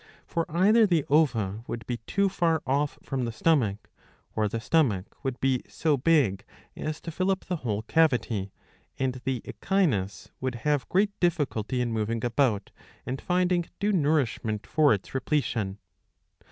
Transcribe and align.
For 0.25 0.47
either 0.49 0.87
the 0.87 1.05
ova 1.11 1.63
would 1.67 1.85
be 1.85 1.97
too 2.07 2.27
far 2.27 2.63
off 2.65 2.97
from 3.03 3.25
the 3.25 3.31
stomach, 3.31 3.91
or 4.35 4.47
the 4.47 4.59
stomach 4.59 5.15
would 5.23 5.39
be 5.39 5.61
so 5.69 5.95
big 5.95 6.43
as 6.75 6.99
to 7.01 7.11
fill 7.11 7.29
up 7.29 7.41
the 7.45 7.57
whole 7.57 7.83
cavity, 7.83 8.51
and 8.97 9.21
the 9.25 9.43
Echinus 9.45 10.31
would 10.39 10.55
have 10.65 10.89
great 10.89 11.11
difficulty 11.19 11.81
in 11.81 11.91
moving 11.91 12.25
about, 12.25 12.71
and 13.05 13.21
finding 13.21 13.65
due 13.79 13.93
nourishment 13.93 14.65
for 14.65 14.91
its 14.91 15.13
repletion. 15.13 15.77